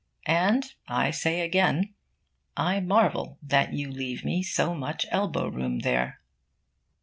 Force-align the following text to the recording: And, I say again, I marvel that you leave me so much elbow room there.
And, 0.25 0.73
I 0.87 1.11
say 1.11 1.41
again, 1.41 1.93
I 2.57 2.79
marvel 2.79 3.37
that 3.43 3.73
you 3.73 3.91
leave 3.91 4.25
me 4.25 4.41
so 4.41 4.73
much 4.73 5.05
elbow 5.11 5.47
room 5.47 5.81
there. 5.81 6.21